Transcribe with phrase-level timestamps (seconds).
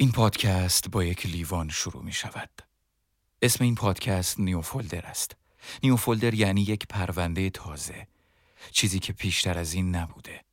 [0.00, 2.50] این پادکست با یک لیوان شروع می شود.
[3.42, 5.36] اسم این پادکست نیوفولدر است.
[5.82, 8.06] نیوفولدر یعنی یک پرونده تازه.
[8.70, 10.44] چیزی که پیشتر از این نبوده.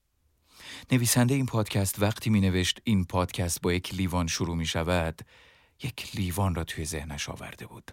[0.92, 5.22] نویسنده این پادکست وقتی می نوشت این پادکست با یک لیوان شروع می شود
[5.84, 7.92] یک لیوان را توی ذهنش آورده بود.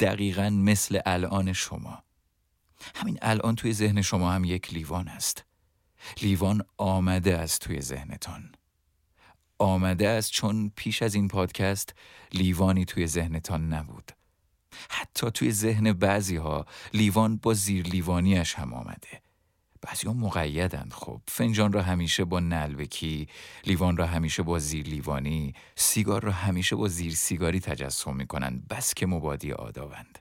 [0.00, 2.02] دقیقا مثل الان شما.
[2.94, 5.44] همین الان توی ذهن شما هم یک لیوان است.
[6.22, 8.54] لیوان آمده از توی ذهنتان.
[9.64, 11.94] آمده است چون پیش از این پادکست
[12.32, 14.12] لیوانی توی ذهنتان نبود.
[14.90, 19.22] حتی توی ذهن بعضی ها لیوان با زیر لیوانیش هم آمده.
[19.82, 23.28] بعضی ها مقیدند خب فنجان را همیشه با نلبکی
[23.66, 28.68] لیوان را همیشه با زیر لیوانی سیگار را همیشه با زیر سیگاری تجسم می کنند
[28.68, 30.18] بس که مبادی آدابند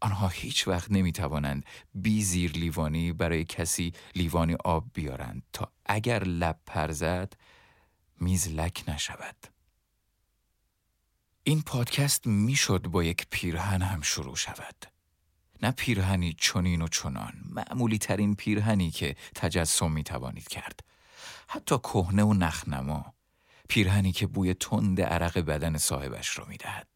[0.00, 6.24] آنها هیچ وقت نمی توانند بی زیر لیوانی برای کسی لیوانی آب بیارند تا اگر
[6.24, 7.32] لب پرزد
[8.20, 9.36] میز لک نشود.
[11.42, 14.86] این پادکست می‌شد با یک پیرهن هم شروع شود.
[15.62, 20.80] نه پیرهنی چنین و چنان معمولی ترین پیرهنی که تجسم می توانید کرد.
[21.48, 23.14] حتی کهنه و نخنما
[23.68, 26.88] پیرهنی که بوی تند عرق بدن صاحبش رو می دهد.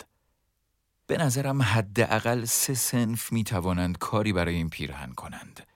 [1.06, 5.66] به نظرم حداقل سه سنف می توانند کاری برای این پیرهن کنند.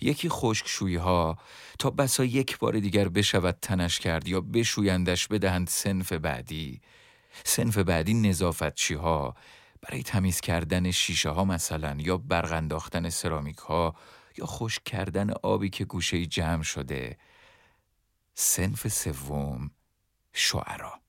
[0.00, 1.38] یکی خشکشویی ها
[1.78, 6.80] تا بسا یک بار دیگر بشود تنش کرد یا بشویندش بدهند سنف بعدی.
[7.44, 9.34] سنف بعدی نظافتچی ها
[9.80, 13.94] برای تمیز کردن شیشه ها مثلا یا برق انداختن سرامیک ها
[14.38, 17.18] یا خشک کردن آبی که گوشه جمع شده.
[18.34, 19.70] سنف سوم
[20.32, 21.05] شعرا.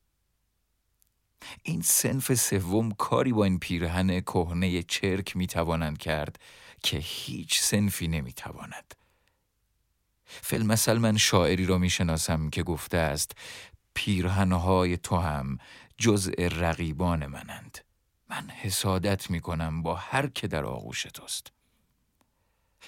[1.63, 6.39] این سنف سوم کاری با این پیرهن کهنه چرک می توانند کرد
[6.83, 8.93] که هیچ سنفی نمی تواند.
[10.25, 13.31] فیلم من شاعری را می شناسم که گفته است
[13.93, 15.57] پیرهنهای تو هم
[15.97, 17.77] جزء رقیبان منند.
[18.29, 21.51] من حسادت می کنم با هر که در آغوش توست.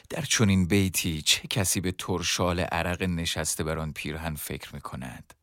[0.10, 5.34] در چنین بیتی چه کسی به ترشال عرق نشسته بر آن پیرهن فکر می کند؟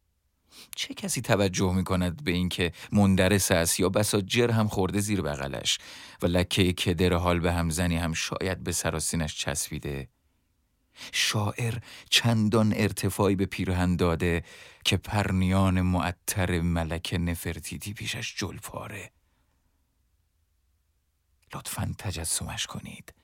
[0.77, 5.23] چه کسی توجه می کند به اینکه مندرس است یا بسا جر هم خورده زیر
[5.23, 5.79] بغلش
[6.23, 10.09] و لکه کدر حال به همزنی هم شاید به سراسینش چسبیده؟
[11.13, 11.79] شاعر
[12.11, 14.45] چندان ارتفاعی به پیرهن داده
[14.85, 19.11] که پرنیان معطر ملک نفرتیتی پیشش جل پاره
[21.55, 23.15] لطفا تجسمش کنید.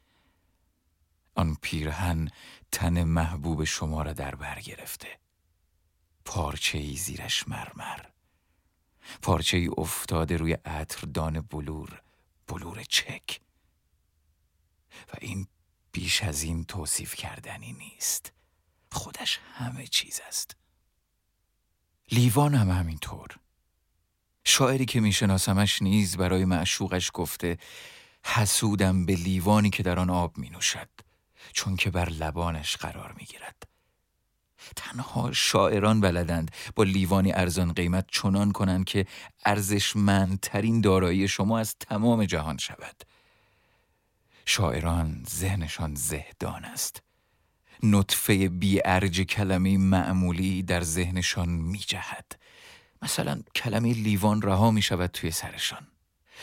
[1.35, 2.29] آن پیرهن
[2.73, 5.09] تن محبوب شما را در بر گرفته.
[6.25, 8.01] پارچه ای زیرش مرمر.
[9.23, 12.03] پارچه ای افتاده روی عطردان بلور
[12.47, 13.41] بلور چک.
[15.09, 15.47] و این
[15.93, 18.33] بیش از این توصیف کردنی نیست.
[18.93, 20.57] خودش همه چیز است.
[22.13, 23.29] لیوان هم همینطور.
[24.45, 27.59] شاعری که میشناسمش نیز برای معشوقش گفته
[28.25, 30.89] حسودم به لیوانی که در آن آب می نوشد
[31.53, 33.72] چون که بر لبانش قرار می گیرد
[34.77, 36.51] تنها شاعران بلدند.
[36.77, 39.07] با لیوانی ارزان قیمت چنان کنند که
[39.45, 43.03] ارزشمندترین دارایی شما از تمام جهان شود.
[44.47, 47.03] شاعران ذهنشان زهدان است.
[47.83, 52.39] نطفه بی ارج کلمه معمولی در ذهنشان می جهد
[53.03, 55.87] مثلا کلمه لیوان رها می شود توی سرشان.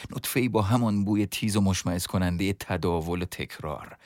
[0.09, 3.97] نطفه با همان بوی تیز و مشمعز کننده تداول و تکرار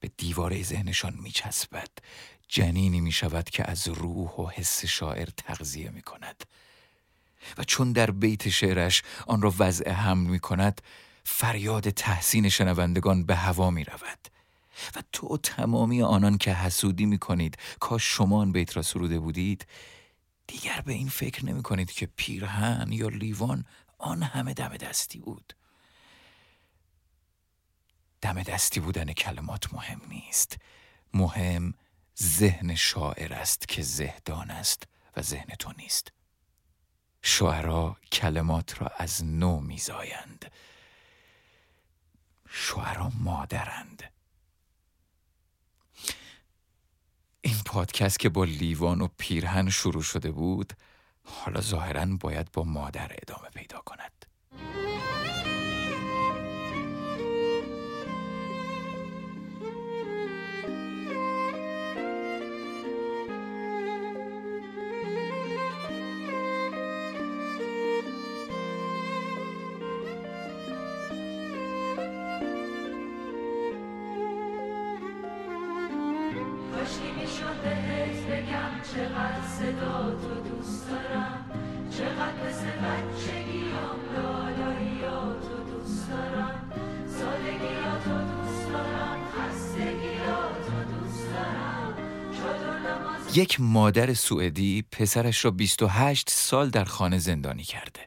[0.00, 1.88] به دیواره ذهنشان می چسبد
[2.50, 6.44] جنینی می شود که از روح و حس شاعر تغذیه می کند
[7.58, 10.80] و چون در بیت شعرش آن را وضع حمل می کند
[11.24, 14.28] فریاد تحسین شنوندگان به هوا می رود
[14.96, 19.66] و تو تمامی آنان که حسودی می کنید کاش شما آن بیت را سروده بودید
[20.46, 23.64] دیگر به این فکر نمی کنید که پیرهن یا لیوان
[23.98, 25.52] آن همه دم دستی بود.
[28.20, 30.56] دم دستی بودن کلمات مهم نیست.
[31.14, 31.74] مهم
[32.22, 34.82] ذهن شاعر است که زهدان است
[35.16, 36.12] و ذهن تو نیست.
[37.22, 40.52] شعرا کلمات را از نو میزایند.
[42.48, 44.12] شعرا مادرند.
[47.40, 50.72] این پادکست که با لیوان و پیرهن شروع شده بود
[51.24, 54.19] حالا ظاهرا باید با مادر ادامه پیدا کند.
[93.34, 98.00] یک مادر سوئدی پسرش را 28 سال در خانه زندانی کرده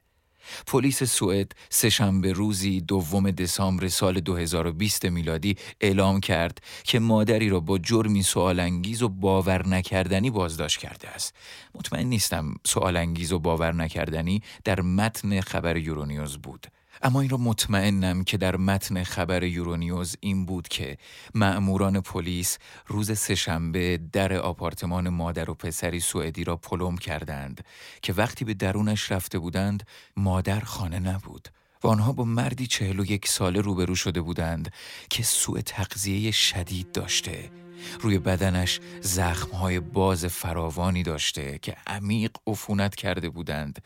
[0.67, 7.77] پلیس سوئد سهشنبه روزی دوم دسامبر سال 2020 میلادی اعلام کرد که مادری را با
[7.77, 11.35] جرمی سوالانگیز و باور نکردنی بازداشت کرده است.
[11.75, 16.67] مطمئن نیستم سوالانگیز و باور نکردنی در متن خبر یورونیوز بود.
[17.05, 20.97] اما این را مطمئنم که در متن خبر یورونیوز این بود که
[21.35, 22.57] مأموران پلیس
[22.87, 27.65] روز سهشنبه در آپارتمان مادر و پسری سوئدی را پلم کردند
[28.01, 31.49] که وقتی به درونش رفته بودند مادر خانه نبود
[31.83, 34.73] و آنها با مردی چهل و یک ساله روبرو شده بودند
[35.09, 37.51] که سوء تغذیه شدید داشته.
[37.99, 43.81] روی بدنش زخمهای باز فراوانی داشته که عمیق عفونت کرده بودند.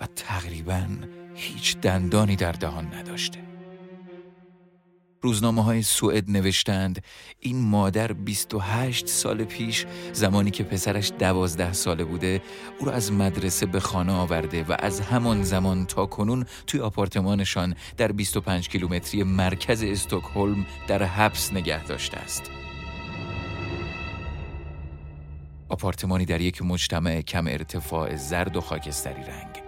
[0.00, 0.86] و تقریبا
[1.34, 3.46] هیچ دندانی در دهان نداشته
[5.22, 7.04] روزنامه های سوئد نوشتند
[7.40, 12.42] این مادر 28 سال پیش زمانی که پسرش دوازده ساله بوده
[12.78, 17.74] او را از مدرسه به خانه آورده و از همان زمان تا کنون توی آپارتمانشان
[17.96, 22.50] در 25 کیلومتری مرکز استکهلم در حبس نگه داشته است.
[25.68, 29.65] آپارتمانی در یک مجتمع کم ارتفاع زرد و خاکستری رنگ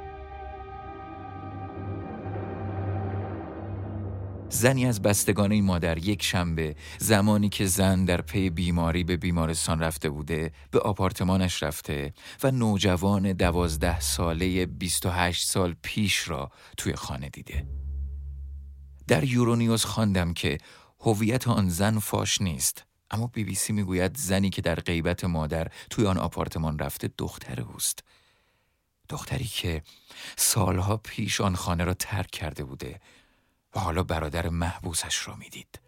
[4.50, 9.81] زنی از بستگان این مادر یک شنبه زمانی که زن در پی بیماری به بیمارستان
[9.81, 12.12] رفته بوده به آپارتمانش رفته
[12.43, 17.67] و نوجوان دوازده ساله 28 سال پیش را توی خانه دیده.
[19.09, 20.59] در یورونیوز خواندم که
[21.00, 25.69] هویت آن زن فاش نیست اما بی بی سی می‌گوید زنی که در غیبت مادر
[25.91, 28.05] توی آن آپارتمان رفته دختر اوست.
[29.09, 29.83] دختری که
[30.37, 33.00] سالها پیش آن خانه را ترک کرده بوده
[33.75, 35.81] و حالا برادر محبوسش را می‌دید.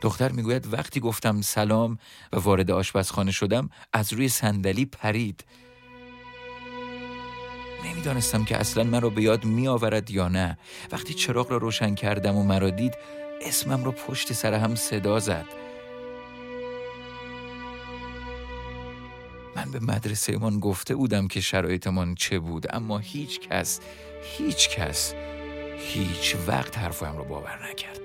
[0.00, 1.98] دختر می‌گوید وقتی گفتم سلام
[2.32, 5.44] و وارد آشپزخانه شدم از روی صندلی پرید.
[7.84, 10.58] نمی‌دانستم که اصلا مرا به یاد می آورد یا نه.
[10.92, 12.94] وقتی چراغ را روشن کردم و مرا دید
[13.42, 15.46] اسمم را پشت سر هم صدا زد.
[19.58, 23.80] من به مدرسه من گفته بودم که شرایطمان چه بود اما هیچ کس
[24.22, 25.14] هیچ کس
[25.78, 28.00] هیچ وقت حرفم رو باور نکرد.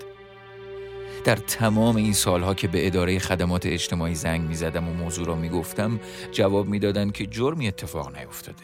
[1.25, 5.35] در تمام این سالها که به اداره خدمات اجتماعی زنگ می زدم و موضوع را
[5.35, 5.99] می گفتم
[6.31, 8.63] جواب می‌دادند که جرمی اتفاق نیفتاده.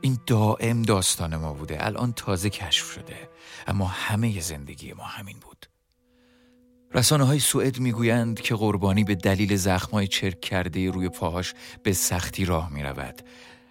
[0.00, 3.28] این دائم داستان ما بوده الان تازه کشف شده
[3.66, 5.66] اما همه زندگی ما همین بود.
[6.94, 12.44] رسانه های سوئد می‌گویند که قربانی به دلیل زخمای چرک کرده روی پاهاش به سختی
[12.44, 13.22] راه می رود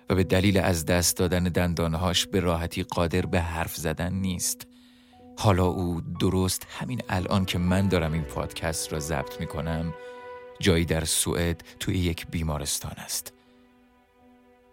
[0.09, 4.67] و به دلیل از دست دادن دندانهاش به راحتی قادر به حرف زدن نیست.
[5.37, 9.93] حالا او درست همین الان که من دارم این پادکست را ضبط می کنم
[10.59, 13.33] جایی در سوئد توی یک بیمارستان است.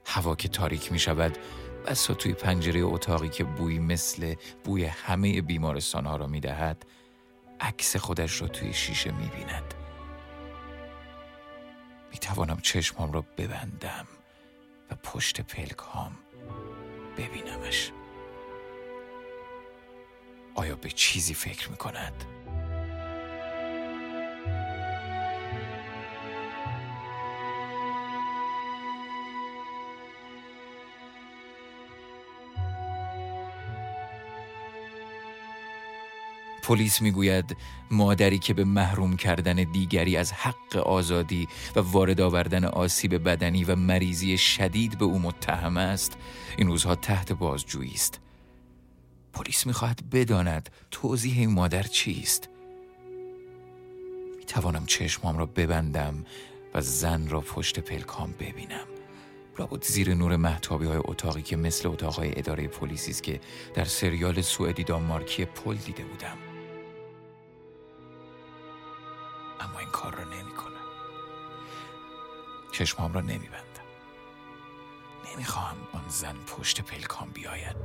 [0.07, 1.39] هوا که تاریک می شود
[1.87, 6.85] بسا توی پنجره اتاقی که بوی مثل بوی همه بیمارستان ها را می دهد
[7.61, 9.75] عکس خودش را توی شیشه می بیند.
[12.13, 14.07] می توانم چشمام را ببندم
[14.91, 16.19] و پشت پلکام
[17.17, 17.93] ببینمش.
[20.55, 22.25] آیا به چیزی فکر می کند؟
[36.63, 37.57] پلیس می‌گوید
[37.91, 43.77] مادری که به محروم کردن دیگری از حق آزادی و وارد آوردن آسیب بدنی و
[43.77, 46.17] مریضی شدید به او متهم است
[46.57, 48.21] این روزها تحت بازجویی است.
[49.33, 52.49] پلیس می‌خواهد بداند توضیح این مادر چیست.
[54.39, 56.25] می‌توانم چشمام را ببندم
[56.75, 58.87] و زن را پشت پلکام ببینم.
[59.59, 63.41] لابد زیر نور محتابی های اتاقی که مثل اتاقهای اداره پلیسی است که
[63.75, 66.50] در سریال سوئدی دانمارکی پل دیده بودم.
[69.61, 70.71] اما این کار را نمی کنم
[72.73, 73.91] چشمام را نمی بندم
[75.33, 77.77] نمی خواهم آن زن پشت پلکان بیاید.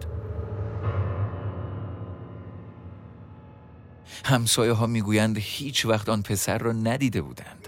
[4.25, 7.67] همسایه ها می‌گویند هیچ وقت آن پسر را ندیده بودند.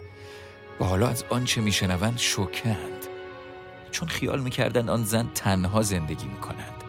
[0.79, 3.07] و حالا از آنچه میشنوند شوکند
[3.91, 6.83] چون خیال می‌کردند آن زن تنها زندگی می‌کنند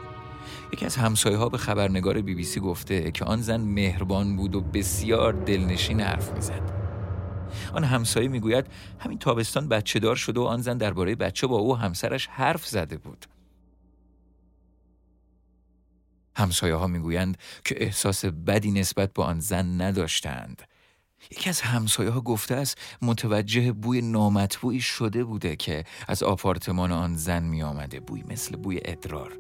[0.73, 4.55] یکی از همسایه ها به خبرنگار بی بی سی گفته که آن زن مهربان بود
[4.55, 6.78] و بسیار دلنشین حرف می‌زد.
[7.73, 8.67] آن همسایه می‌گوید
[8.99, 12.99] همین تابستان بچه دار شده و آن زن درباره بچه با او همسرش حرف زده
[12.99, 13.27] بود.
[16.37, 20.63] همسایه ها می‌گویند که احساس بدی نسبت به آن زن نداشتند.
[21.31, 27.17] یکی از همسایه ها گفته است متوجه بوی نامطبوعی شده بوده که از آپارتمان آن
[27.17, 29.39] زن می آمده بوی مثل بوی ادرار.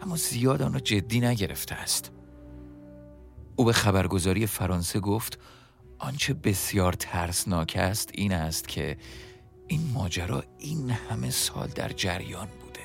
[0.00, 2.12] اما زیاد آن را جدی نگرفته است.
[3.56, 5.38] او به خبرگزاری فرانسه گفت
[5.98, 8.96] آنچه بسیار ترسناک است این است که
[9.66, 12.80] این ماجرا این همه سال در جریان بوده.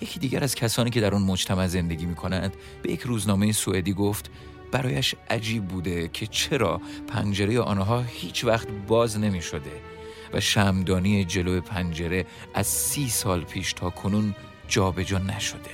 [0.00, 3.92] یکی دیگر از کسانی که در آن مجتمع زندگی می کنند به یک روزنامه سوئدی
[3.92, 4.30] گفت
[4.72, 9.80] برایش عجیب بوده که چرا پنجره آنها هیچ وقت باز نمی شده
[10.32, 14.34] و شمدانی جلو پنجره از سی سال پیش تا کنون
[14.68, 15.70] جابجا نشده.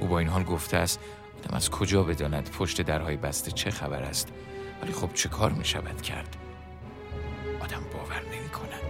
[0.00, 1.00] او با این حال گفته است
[1.38, 4.32] آدم از کجا بداند پشت درهای بسته چه خبر است؟
[4.84, 6.36] ولی خب چه کار می شود کرد؟
[7.60, 8.80] آدم باور نمی کند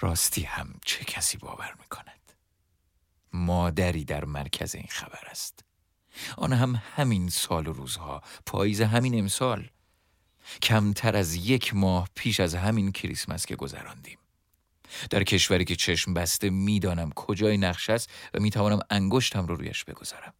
[0.00, 2.32] راستی هم چه کسی باور می کند
[3.32, 5.64] مادری در مرکز این خبر است.
[6.36, 9.70] آن هم همین سال و روزها پاییز همین امسال.
[10.62, 14.18] کمتر از یک ماه پیش از همین کریسمس که گذراندیم.
[15.10, 20.34] در کشوری که چشم بسته می‌دانم کجای نقش است و می‌توانم انگشتم رو رویش بگذارم.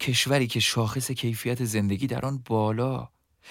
[0.00, 3.08] کشوری که شاخص کیفیت زندگی در آن بالا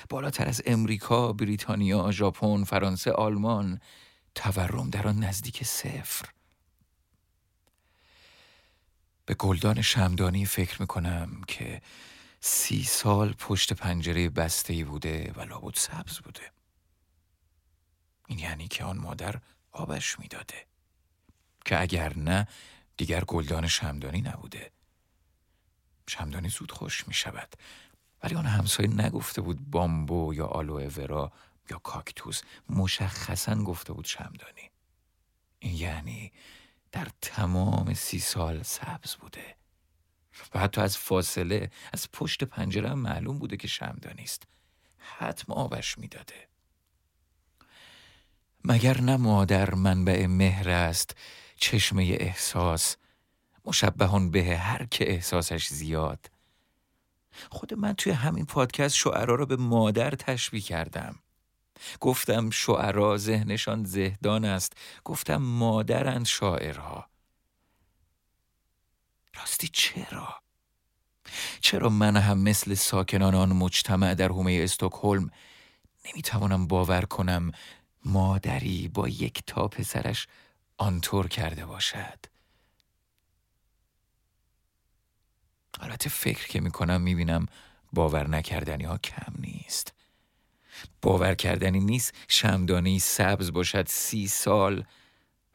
[0.10, 3.79] بالاتر از امریکا، بریتانیا، ژاپن، فرانسه، آلمان
[4.36, 6.25] تورم در آن نزدیک صفر.
[9.25, 11.82] به گلدان شمدانی فکر می‌کنم که
[12.47, 16.51] سی سال پشت پنجره بسته ای بوده و لابد سبز بوده.
[18.27, 20.65] این یعنی که آن مادر آبش می‌داده.
[21.65, 22.47] که اگر نه
[22.97, 24.71] دیگر گلدان شمدانی نبوده.
[26.07, 27.55] شمدانی زود خوش می شود
[28.23, 31.31] ولی آن همسایه نگفته بود بامبو یا آلوه ورا
[31.69, 32.41] یا کاکتوس.
[32.69, 34.71] مشخصا گفته بود شمدانی.
[35.59, 36.31] این یعنی
[36.91, 39.55] در تمام سی سال سبز بوده.
[40.53, 44.43] و حتی از فاصله از پشت پنجره هم معلوم بوده که شمدانی است.
[44.97, 46.47] حتم آبش می‌داده.
[48.63, 51.15] مگر نه مادر منبع مهر است
[51.55, 52.95] چشمه احساس.
[53.65, 56.31] مشبهان به هر که احساسش زیاد.
[57.51, 61.15] خود من توی همین پادکست شعرا را به مادر تشبیه کردم.
[61.99, 64.73] گفتم شعرا ذهنشان زهدان است.
[65.03, 67.09] گفتم مادرند شاعرها.
[69.35, 70.41] راستی چرا؟
[71.61, 75.29] چرا من هم مثل ساکنان آن مجتمع در حومه استکهلم
[76.05, 77.51] نمی‌توانم باور کنم
[78.05, 80.27] مادری با یک تا پسرش
[80.77, 82.19] آنطور کرده باشد
[85.79, 87.45] البته فکر که می‌کنم می‌بینم
[87.93, 89.93] باور نکردنی ها کم نیست
[91.01, 94.85] باور کردنی نیست شمدانی سبز باشد سی سال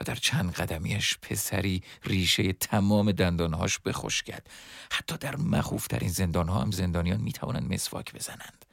[0.00, 4.46] و در چند قدمیش پسری ریشه تمام دندانهاش بخشکد
[4.92, 8.64] حتی در مخوفترین زندانها هم زندانیان می‌توانند مسواک بزنند.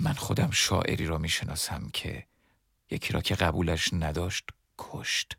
[0.00, 2.26] من خودم شاعری را می‌شناسم که
[2.90, 4.44] یکی را که قبولش نداشت
[4.78, 5.36] کشت.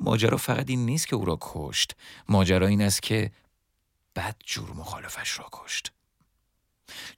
[0.00, 1.96] ماجرا فقط این نیست که او را کشت.
[2.28, 3.30] ماجرا این است که
[4.16, 5.92] بد جور مخالفش را کشت.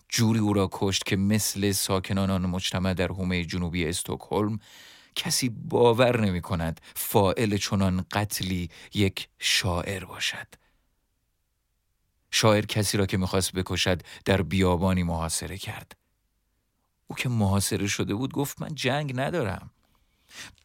[0.08, 4.58] جوری او را کشت که مثل ساکنان آن مجتمع در حومه جنوبی استکهلم
[5.18, 10.46] کسی باور نمی کند فائل چنان قتلی یک شاعر باشد.
[12.30, 15.96] شاعر کسی را که می‌خواست بکشد در بیابانی محاصره کرد.
[17.06, 19.70] او که محاصره شده بود گفت من جنگ ندارم.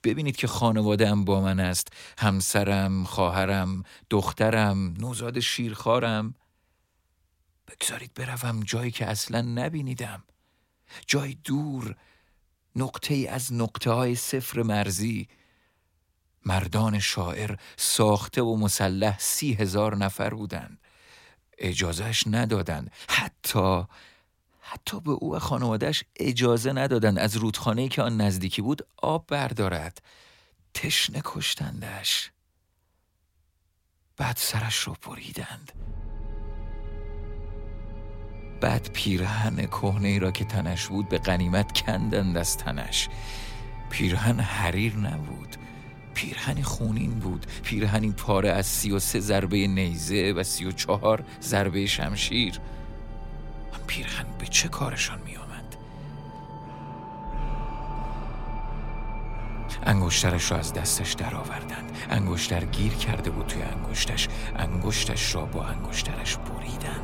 [0.04, 1.88] ببینید که خانوادم با من است.
[2.18, 6.36] همسرم، خواهرم، دخترم، نوزاد شیرخوارم.
[7.68, 10.24] بگذارید بروم جایی که اصلا نبینیدم.
[11.08, 11.96] جای دور
[12.76, 15.28] نقطه ای از نقطه های صفر مرزی.
[16.46, 20.80] مردان شاعر ساخته و مسلح سی هزار نفر بودند.
[21.58, 22.92] اجازهش ندادند.
[23.10, 23.84] حتی
[24.60, 27.20] حتی به او و خانوادهش اجازه ندادند.
[27.20, 30.02] از رودخانه که آن نزدیکی بود آب بردارد.
[30.74, 32.32] تشنه کشتندش.
[34.18, 35.72] بعد سرش رو بریدند.
[38.64, 43.10] بعد پیرهن کهنه ای را که تنش بود به قنیمت کندند از تنش.
[43.90, 45.56] پیرهن حریر نبود
[46.14, 51.24] پیرهنی خونین بود پیرهنی پاره از سی و سه ضربه نیزه و سی و چهار
[51.42, 52.60] ضربه شمشیر.
[53.88, 55.76] پیرهن به چه کارشان می آمد؟
[59.86, 61.92] انگشترش را از دستش درآوردند.
[62.10, 64.28] انگشتر گیر کرده بود توی انگشتش.
[64.56, 67.03] انگشتش را با انگشترش بریدند.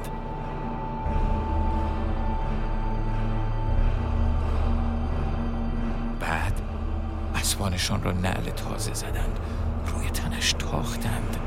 [7.59, 9.39] اسبانشان را نعل تازه زدند.
[9.87, 11.37] روی تنش تاختند.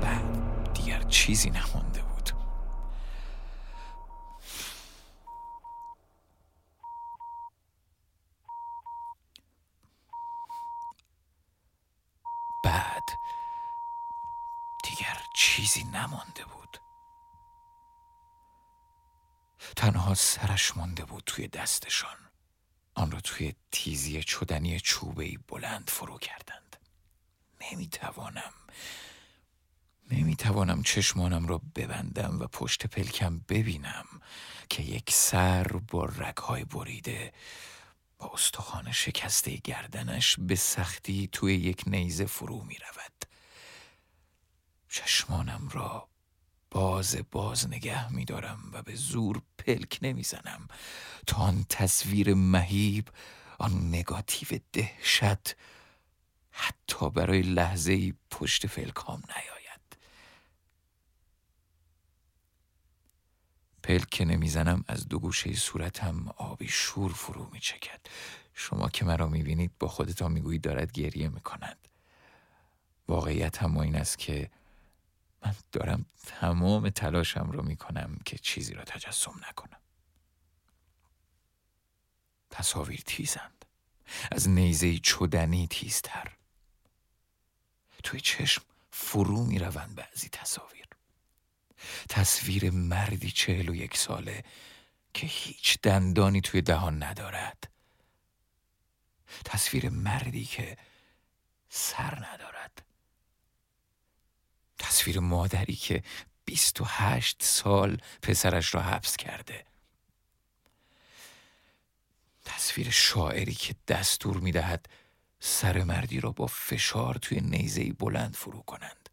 [0.00, 2.30] بعد دیگر چیزی نمانده بود.
[12.64, 13.08] بعد
[14.84, 16.78] دیگر چیزی نمانده بود.
[19.76, 22.33] تنها سرش مانده بود توی دستشان.
[22.94, 26.76] آن را توی تیزی چدنی چوبهی بلند فرو کردند
[27.60, 28.52] نمی‌توانم
[30.10, 34.04] نمی‌توانم چشمانم را ببندم و پشت پلکم ببینم
[34.70, 37.32] که یک سر با رگهای بریده
[38.18, 43.24] با استخوان شکسته گردنش به سختی توی یک نیزه فرو می رود.
[44.88, 46.08] چشمانم را
[46.74, 50.68] باز باز نگه می دارم و به زور پلک نمی زنم
[51.26, 53.08] تا آن تصویر مهیب
[53.58, 55.56] آن نگاتیو دهشت
[56.50, 59.96] حتی برای لحظه پشت فلکام نیاید.
[63.82, 68.00] پلک که نمی‌زنم از دو گوشه صورتم آبی شور فرو می چکد
[68.54, 71.78] شما که مرا می بینید با خودتان می‌گویید دارد گریه می کند
[73.08, 74.50] واقعیت هم این است که
[75.44, 79.80] من دارم تمام تلاشم رو می کنم که چیزی را تجسم نکنم.
[82.50, 83.64] تصاویر تیزند.
[84.32, 86.32] از نیزه چدنی تیزتر.
[88.02, 90.86] توی چشم فرو می روند بعضی تصاویر.
[92.08, 94.44] تصویر مردی چهل و یک ساله
[95.14, 97.70] که هیچ دندانی توی دهان ندارد.
[99.44, 100.78] تصویر مردی که
[101.68, 102.43] سر ندارد.
[105.04, 106.02] تصویر مادری که
[106.44, 109.64] بیست و هشت سال پسرش را حبس کرده.
[112.44, 114.88] تصویر شاعری که دستور می دهد
[115.40, 119.08] سر مردی را با فشار توی نیزه بلند فرو کنند.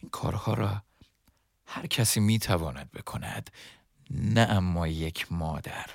[0.00, 0.82] این کارها را
[1.66, 3.50] هر کسی می تواند بکند.
[4.10, 5.90] نه اما یک مادر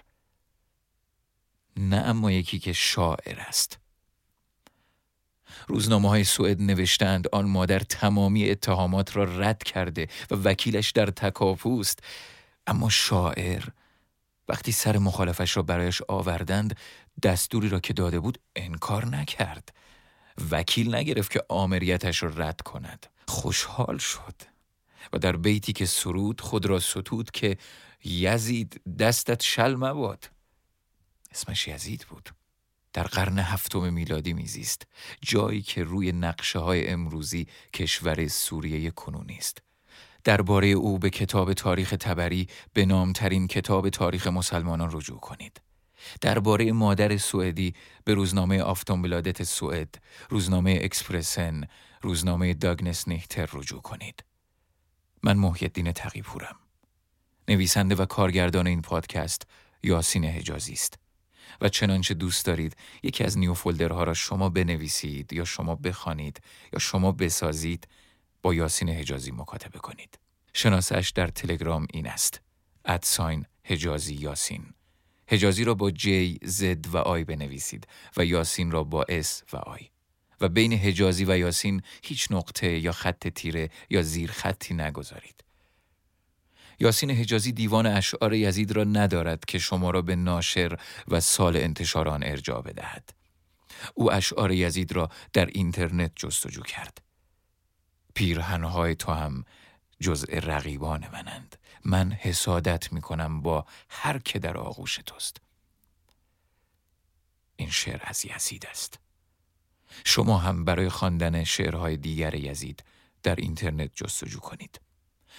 [1.78, 3.80] نه اما یکی که شاعر است.
[5.68, 12.00] روزنامه های سوئد نوشتند آن مادر تمامی اتهامات را رد کرده و وکیلش در تکاپوست.
[12.68, 13.64] اما شاعر
[14.50, 16.78] وقتی سر مخالفش را برایش آوردند
[17.24, 19.74] دستوری را که داده بود انکار نکرد.
[20.52, 23.08] وکیل نگرفت که آمریتش را رد کند.
[23.28, 24.36] خوشحال شد
[25.14, 27.58] و در بیتی که سرود خود را ستود که
[28.04, 30.30] یزید دستت شل مباد.
[31.32, 32.30] اسمش یزید بود.
[32.94, 34.88] در قرن هفتم میلادی میزیست
[35.22, 39.62] جایی که روی نقشه های امروزی کشور سوریه کنونی است.
[40.24, 45.62] درباره او به کتاب تاریخ تبری به نامترین کتاب تاریخ مسلمانان رجوع کنید.
[46.22, 51.64] درباره مادر سوئدی به روزنامه آفتانبلادت سوئد روزنامه اکسپرسن
[52.02, 54.24] روزنامه داگنس نیهتر رجوع کنید.
[55.24, 56.56] من محیدین تقیپورم
[57.48, 59.48] نویسنده و کارگردان این پادکست
[59.84, 61.03] یاسین حجازی است.
[61.62, 66.42] و چنانچه دوست دارید یکی از نیو فولدرها را شما بنویسید یا شما بخوانید
[66.74, 67.88] یا شما بسازید
[68.42, 70.20] با یاسین حجازی مکاتبه کنید.
[70.54, 72.42] شناسش در تلگرام این است.
[72.86, 74.66] at sign حجازی یاسین.
[75.28, 77.88] حجازی را با J، Z و I بنویسید
[78.18, 79.90] و یاسین را با S و I.
[80.42, 85.43] و بین حجازی و یاسین هیچ نقطه یا خط تیره یا زیر خطی نگذارید.
[86.80, 92.10] یاسین حجازی دیوان اشعار یزید را ندارد که شما را به ناشر و سال انتشار
[92.10, 93.10] آن ارجاع بدهد.
[93.94, 97.02] او اشعار یزید را در اینترنت جستجو کرد.
[98.14, 99.44] پیرهنهای تو هم
[100.00, 101.56] جزء رقیبان منند.
[101.86, 105.42] من حسادت می کنم با هر که در آغوش توست.
[107.56, 109.00] این شعر از یزید است.
[110.06, 112.84] شما هم برای خواندن شعرهای دیگر یزید
[113.24, 114.80] در اینترنت جستجو کنید.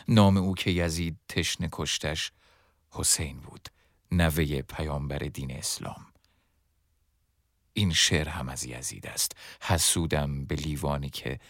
[0.08, 2.32] نام او که یزید تشنه کشتش
[2.90, 3.68] حسین بود
[4.12, 6.06] نوه پیامبر دین اسلام.
[7.72, 9.32] این شعر هم از یزید است.
[9.60, 11.40] حسودم به لیوانی که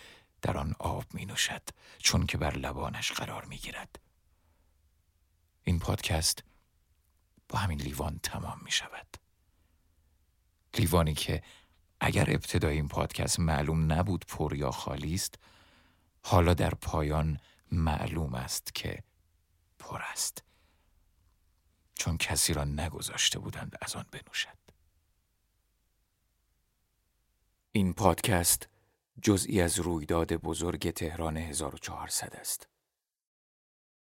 [0.42, 1.62] در آن آب می نوشد
[1.98, 3.98] چون که بر لبانش قرار می گیرد.
[5.64, 6.44] این پادکست
[7.48, 9.07] با همین لیوان تمام می شود.
[10.78, 11.42] لیوانی که
[12.00, 15.35] اگر ابتدای این پادکست معلوم نبود پر یا خالی است
[16.22, 17.38] حالا در پایان
[17.76, 19.02] معلوم است که
[19.78, 20.44] پر است.
[21.94, 24.58] چون کسی را نگذاشته بودند از آن بنوشد.
[27.72, 28.68] این پادکست
[29.22, 32.68] جزئی از رویداد بزرگ تهران 1400 است.